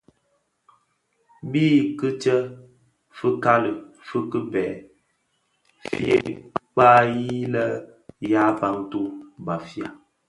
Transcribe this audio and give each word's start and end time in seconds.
Bi 1.51 1.65
kitsèè 1.97 2.37
fikali 3.17 3.71
fi 4.07 4.17
kibèè, 4.31 4.71
fyè 5.91 6.15
kpaghi 6.73 7.29
lè 7.53 7.65
bë 8.19 8.25
ya 8.31 8.43
Bantu 8.59 9.01
(Bafia). 9.45 9.89